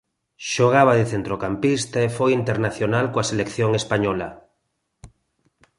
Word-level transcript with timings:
Xogaba 0.53 0.93
de 0.99 1.05
centrocampista 1.13 1.97
e 2.07 2.13
foi 2.17 2.31
internacional 2.41 3.05
coa 3.13 3.27
selección 3.31 3.71
española. 3.81 4.29